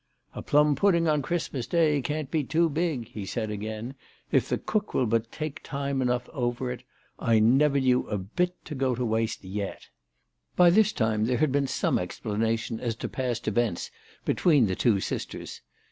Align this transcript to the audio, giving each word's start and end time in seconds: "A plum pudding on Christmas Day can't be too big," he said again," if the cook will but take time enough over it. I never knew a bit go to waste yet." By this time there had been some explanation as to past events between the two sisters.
"A 0.33 0.41
plum 0.41 0.75
pudding 0.75 1.07
on 1.07 1.21
Christmas 1.21 1.67
Day 1.67 2.01
can't 2.01 2.31
be 2.31 2.43
too 2.43 2.69
big," 2.71 3.09
he 3.09 3.23
said 3.23 3.51
again," 3.51 3.93
if 4.31 4.49
the 4.49 4.57
cook 4.57 4.95
will 4.95 5.05
but 5.05 5.31
take 5.31 5.61
time 5.61 6.01
enough 6.01 6.27
over 6.33 6.71
it. 6.71 6.81
I 7.19 7.37
never 7.37 7.79
knew 7.79 8.07
a 8.07 8.17
bit 8.17 8.55
go 8.77 8.95
to 8.95 9.05
waste 9.05 9.43
yet." 9.43 9.89
By 10.55 10.71
this 10.71 10.91
time 10.91 11.25
there 11.25 11.37
had 11.37 11.51
been 11.51 11.67
some 11.67 11.99
explanation 11.99 12.79
as 12.79 12.95
to 12.95 13.07
past 13.07 13.47
events 13.47 13.91
between 14.25 14.65
the 14.65 14.75
two 14.75 14.99
sisters. 15.01 15.61